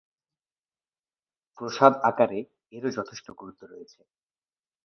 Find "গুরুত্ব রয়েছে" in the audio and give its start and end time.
3.31-3.99